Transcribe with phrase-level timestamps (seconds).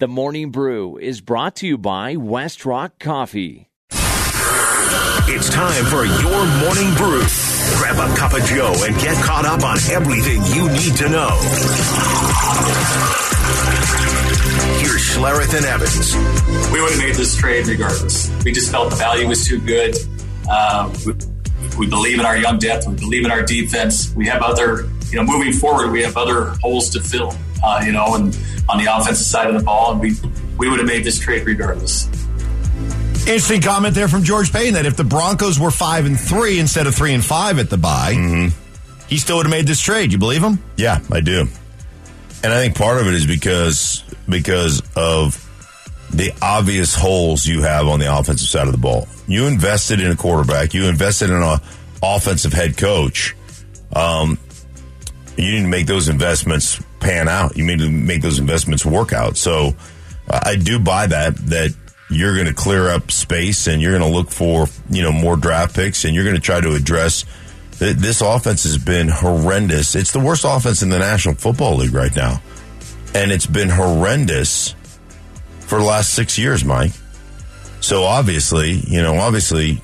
[0.00, 3.68] The Morning Brew is brought to you by West Rock Coffee.
[3.92, 7.22] It's time for your morning brew.
[7.76, 11.28] Grab a cup of Joe and get caught up on everything you need to know.
[14.80, 16.14] Here's Schlereth and Evans.
[16.72, 18.32] We would have made this trade regardless.
[18.42, 19.96] We just felt the value was too good.
[20.48, 21.12] Uh, we,
[21.78, 22.86] we believe in our young depth.
[22.86, 24.14] We believe in our defense.
[24.14, 27.92] We have other, you know, moving forward, we have other holes to fill, uh, you
[27.92, 28.34] know, and
[28.70, 30.14] on the offensive side of the ball, and we
[30.58, 32.06] we would have made this trade regardless.
[33.26, 36.86] Interesting comment there from George Paton that if the Broncos were five and three instead
[36.86, 39.06] of three and five at the bye, Mm-hmm.
[39.08, 40.10] he still would have made this trade.
[40.12, 40.58] You believe him?
[40.76, 41.46] Yeah, I do.
[42.42, 45.46] And I think part of it is because because of
[46.12, 49.06] the obvious holes you have on the offensive side of the ball.
[49.28, 51.60] You invested in a quarterback, you invested in a
[52.02, 53.36] offensive head coach.
[53.92, 54.38] Um,
[55.36, 57.56] you need to make those investments pan out.
[57.56, 59.36] You need to make those investments work out.
[59.36, 59.74] So
[60.28, 61.74] uh, I do buy that that
[62.10, 65.36] you're going to clear up space and you're going to look for you know more
[65.36, 67.24] draft picks and you're going to try to address
[67.78, 69.96] th- this offense has been horrendous.
[69.96, 72.40] It's the worst offense in the National Football League right now,
[73.14, 74.74] and it's been horrendous
[75.60, 76.92] for the last six years, Mike.
[77.80, 79.80] So obviously, you know, obviously,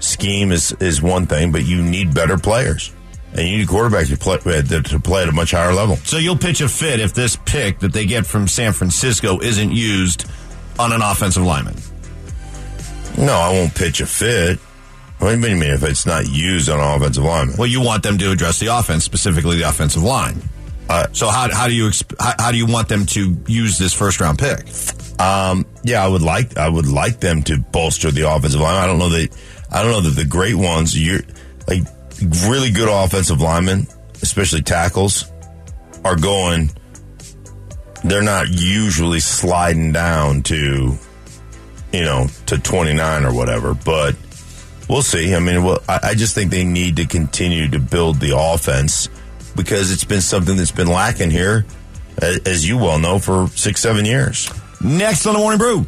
[0.00, 2.92] scheme is is one thing, but you need better players,
[3.34, 5.96] and you need quarterbacks to play to play at a much higher level.
[5.96, 9.72] So you'll pitch a fit if this pick that they get from San Francisco isn't
[9.72, 10.26] used
[10.78, 11.76] on an offensive lineman.
[13.18, 14.58] No, I won't pitch a fit.
[15.18, 17.56] What do you mean if it's not used on an offensive lineman?
[17.56, 20.42] Well, you want them to address the offense, specifically the offensive line.
[20.88, 23.78] Uh, so how, how do you exp- how, how do you want them to use
[23.78, 24.66] this first round pick?
[25.18, 28.76] Um, yeah, I would like I would like them to bolster the offensive line.
[28.76, 29.34] I don't know that
[29.70, 31.20] I don't know that the great ones you're
[31.66, 31.82] like
[32.46, 33.86] really good offensive linemen,
[34.22, 35.30] especially tackles,
[36.04, 36.70] are going.
[38.04, 40.94] They're not usually sliding down to,
[41.92, 44.14] you know, to twenty nine or whatever, but
[44.88, 45.34] we'll see.
[45.34, 49.08] I mean, well, I, I just think they need to continue to build the offense
[49.56, 51.64] because it's been something that's been lacking here,
[52.20, 54.50] a- as you well know, for six seven years.
[54.82, 55.86] Next on the morning brew.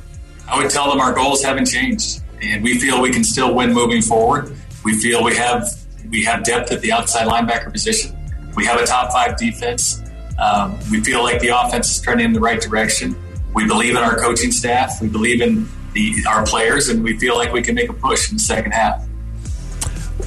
[0.49, 3.75] I would tell them our goals haven't changed, and we feel we can still win
[3.75, 4.57] moving forward.
[4.85, 5.69] We feel we have
[6.11, 8.17] we have depth at the outside linebacker position.
[8.55, 10.03] We have a top five defense.
[10.39, 13.17] Um, we feel like the offense is turning in the right direction.
[13.55, 15.01] We believe in our coaching staff.
[15.01, 18.31] We believe in the our players, and we feel like we can make a push
[18.31, 19.07] in the second half.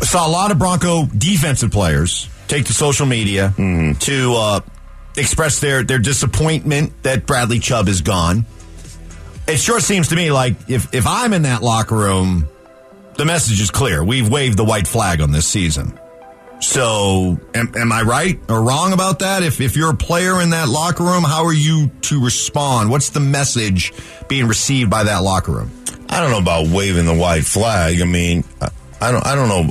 [0.01, 4.59] saw a lot of Bronco defensive players take to social media to uh,
[5.15, 8.45] express their, their disappointment that Bradley Chubb is gone.
[9.47, 12.47] It sure seems to me like if, if I'm in that locker room,
[13.19, 14.01] the message is clear.
[14.01, 15.99] We've waved the white flag on this season.
[16.61, 19.43] So, am, am I right or wrong about that?
[19.43, 22.89] If, if you're a player in that locker room, how are you to respond?
[22.89, 23.91] What's the message
[24.29, 25.69] being received by that locker room?
[26.09, 28.01] I don't know about waving the white flag.
[28.01, 29.25] I mean, I- don't.
[29.25, 29.69] I don't know.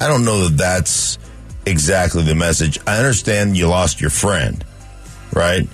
[0.00, 1.18] I don't know that that's
[1.66, 2.78] exactly the message.
[2.86, 4.64] I understand you lost your friend,
[5.34, 5.68] right?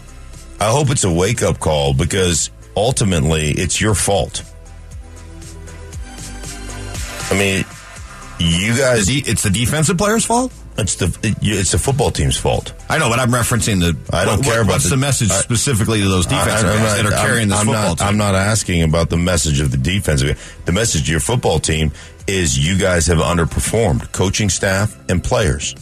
[0.60, 4.42] I hope it's a wake up call because ultimately it's your fault.
[7.32, 7.64] I mean,
[8.38, 9.08] you guys.
[9.08, 10.52] It's the defensive player's fault.
[10.78, 11.06] It's the
[11.42, 12.72] it's the football team's fault.
[12.88, 13.96] I know, but I'm referencing the.
[14.14, 16.78] I don't what- care about what's the, message I- specifically to those defensive I- I'm
[16.78, 18.08] guys not- that are carrying this I'm football not, team.
[18.08, 20.40] I'm not asking about the message of the defensive.
[20.64, 21.92] The message of your football team
[22.26, 25.74] is you guys have underperformed, coaching staff and players.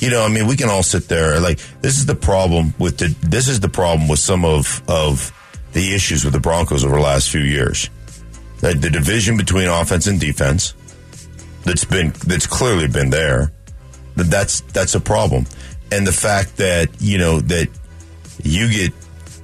[0.00, 2.98] You know, I mean, we can all sit there like this is the problem with
[2.98, 5.32] the this is the problem with some of of
[5.72, 7.88] the issues with the Broncos over the last few years.
[8.60, 10.74] That the division between offense and defense
[11.64, 13.52] that's been that's clearly been there.
[14.16, 15.46] That that's that's a problem,
[15.92, 17.68] and the fact that you know that
[18.42, 18.92] you get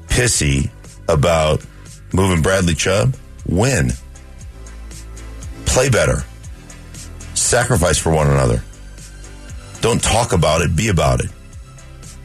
[0.09, 0.71] pissy
[1.09, 1.65] about
[2.13, 3.15] moving Bradley Chubb,
[3.47, 3.93] win,
[5.67, 6.25] play better,
[7.35, 8.65] sacrifice for one another.
[9.81, 11.31] Don't talk about it, be about it.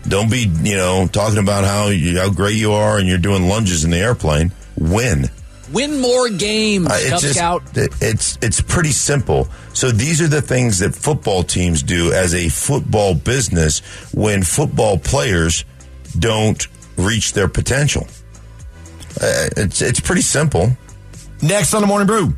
[0.08, 3.84] Don't be, you know, talking about how how great you are and you're doing lunges
[3.84, 4.52] in the airplane.
[4.78, 5.30] Win.
[5.72, 7.64] Win more games, Uh, Cub it's just- Scout.
[7.76, 9.48] it's it's pretty simple.
[9.74, 13.80] So these are the things that football teams do as a football business
[14.12, 15.64] when football players
[16.18, 16.66] don't
[16.98, 18.08] reach their potential.
[19.22, 20.76] Uh, it's it's pretty simple.
[21.42, 22.34] Next on the morning brew.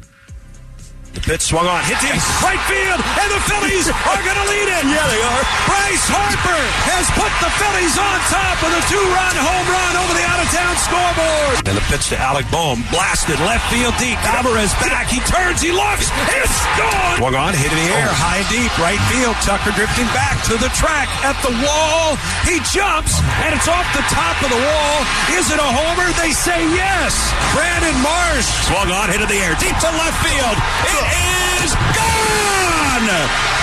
[1.11, 4.67] The pitch swung on, hit deep, right field, and the Phillies are going to lead
[4.71, 4.83] it.
[4.87, 5.43] Yeah, they are.
[5.67, 10.23] Bryce Harper has put the Phillies on top with a two-run home run over the
[10.23, 11.67] out-of-town scoreboard.
[11.67, 12.79] And the pitch to Alec Bohm.
[12.95, 14.15] Blasted left field deep.
[14.23, 15.11] Alvarez back.
[15.11, 15.59] He turns.
[15.59, 16.07] He looks.
[16.31, 17.19] It's gone.
[17.19, 17.51] Swung on.
[17.59, 18.07] Hit in the air.
[18.07, 18.15] Oh.
[18.15, 18.71] High and deep.
[18.79, 19.35] Right field.
[19.43, 21.11] Tucker drifting back to the track.
[21.27, 22.15] At the wall.
[22.47, 23.19] He jumps.
[23.43, 24.95] And it's off the top of the wall.
[25.35, 26.07] Is it a homer?
[26.17, 27.13] They say yes.
[27.51, 28.47] Brandon Marsh.
[28.71, 29.11] Swung on.
[29.11, 29.53] Hit in the air.
[29.59, 30.57] Deep to left field.
[31.05, 33.07] It is gone.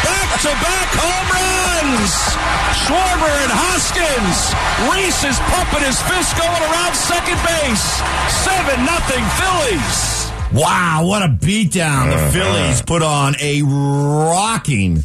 [0.05, 2.12] Back to back home runs.
[2.85, 4.38] Schwarber and Hoskins.
[4.88, 7.87] Rhys is pumping his fist going around second base.
[8.44, 10.32] 7 nothing Phillies.
[10.52, 15.05] Wow, what a beatdown the Phillies put on a rocking.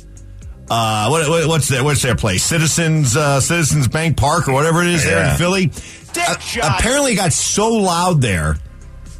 [0.69, 2.43] Uh, what, what- what's their what's their place?
[2.43, 5.31] Citizens uh, Citizens Bank Park or whatever it is there Yeah.
[5.33, 5.71] in Philly.
[6.17, 8.55] Uh, apparently, got so loud there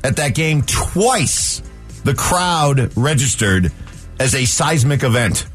[0.04, 1.62] at that game twice.
[2.04, 3.72] The crowd registered
[4.20, 5.46] as a seismic event.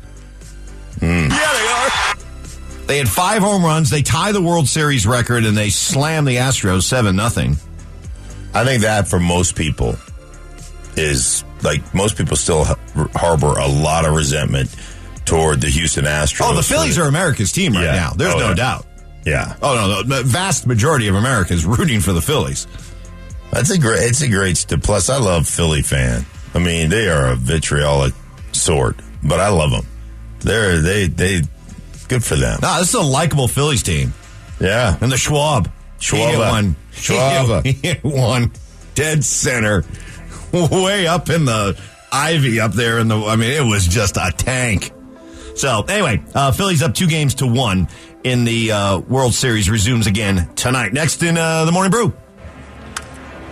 [1.00, 1.28] Hmm.
[1.30, 2.14] Yeah, they are.
[2.86, 3.90] They had five home runs.
[3.90, 7.56] They tie the World Series record and they slam the Astros seven nothing.
[8.54, 9.96] I think that for most people
[10.96, 12.64] is like most people still
[13.14, 14.74] harbor a lot of resentment
[15.26, 16.40] toward the Houston Astros.
[16.50, 17.92] Oh, the Phillies are America's team right Yeah.
[17.92, 18.10] now.
[18.16, 18.54] There's Oh, no yeah.
[18.54, 18.86] doubt.
[19.26, 22.66] Yeah, Oh no, the vast majority of America is rooting for the Phillies.
[23.50, 24.02] that's a great.
[24.04, 24.64] It's a great.
[24.82, 26.24] Plus, I love Philly fan.
[26.58, 28.12] I mean, they are a vitriolic
[28.50, 29.86] sort, but I love them.
[30.40, 31.42] They're they they
[32.08, 32.58] good for them.
[32.60, 34.12] No, this is a likable Phillies team.
[34.58, 35.70] Yeah, And the Schwab.
[36.00, 36.36] Schwab.
[36.36, 36.74] One.
[36.90, 37.64] Schwab.
[37.64, 38.50] He hit, he hit one
[38.96, 39.84] dead center.
[40.52, 44.32] Way up in the ivy up there in the I mean, it was just a
[44.36, 44.90] tank.
[45.54, 47.86] So anyway, uh, Phillies up two games to one
[48.24, 50.92] in the uh, World Series resumes again tonight.
[50.92, 52.12] Next in uh, the morning brew.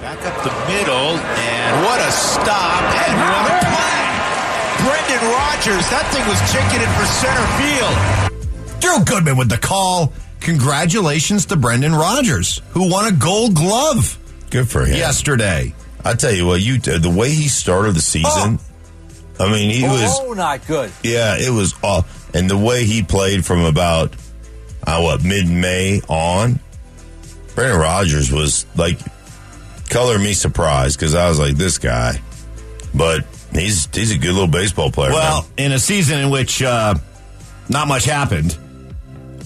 [0.07, 4.87] Back up the middle, and what a stop, and what a play!
[4.87, 8.81] Brendan Rodgers, that thing was chicken in for center field.
[8.81, 10.13] Drew Goodman with the call.
[10.39, 14.17] Congratulations to Brendan Rodgers, who won a gold glove
[14.51, 14.95] good for him.
[14.95, 15.75] yesterday.
[16.05, 18.61] I tell you what, you the way he started the season.
[19.41, 20.93] I mean, he was Oh, not good.
[21.03, 22.33] Yeah, it was off.
[22.33, 24.15] And the way he played from about,
[24.87, 26.61] uh, what, mid May on,
[27.57, 29.01] Brendan Rodgers was like,
[29.87, 32.21] color me surprised because I was like, this guy.
[32.95, 35.13] But he's he's a good little baseball player.
[35.13, 35.67] Well, man.
[35.67, 36.95] in a season in which uh,
[37.69, 38.57] not much happened,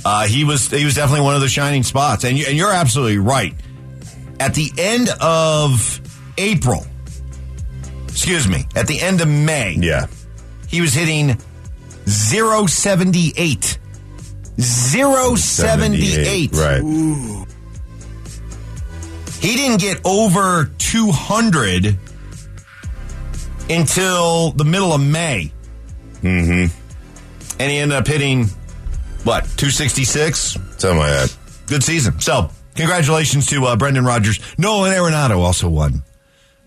[0.05, 2.25] uh, he was he was definitely one of the shining spots.
[2.25, 3.55] And you, and you're absolutely right.
[4.39, 6.01] At the end of
[6.39, 6.87] April,
[8.09, 10.07] excuse me, at the end of May, yeah.
[10.69, 11.39] he was hitting
[12.07, 13.79] 078.
[14.59, 16.53] 078.
[16.53, 16.83] Right.
[19.41, 21.97] He didn't get over 200
[23.71, 25.53] until the middle of May.
[26.23, 26.77] Mm-hmm.
[27.61, 28.47] And he ended up hitting,
[29.25, 30.39] what, 266?
[30.77, 31.37] Something like that.
[31.67, 32.21] Good season.
[32.21, 34.41] So, congratulations to uh, Brendan Rodgers.
[34.59, 36.03] Nolan Arenado also won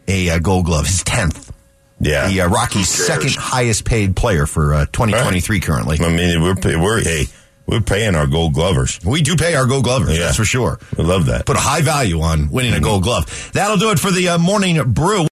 [0.08, 1.52] a uh, gold glove, his 10th.
[2.00, 2.28] Yeah.
[2.28, 6.00] The uh, Rockies' second highest paid player for uh, 2023 currently.
[6.02, 7.26] I mean, we're, we're, hey,
[7.66, 9.00] we're paying our gold glovers.
[9.06, 10.26] We do pay our gold glovers, Yeah.
[10.26, 10.80] that's for sure.
[10.98, 11.46] We love that.
[11.46, 13.52] Put a high value on winning a gold glove.
[13.54, 15.28] That'll do it for the uh, morning brew.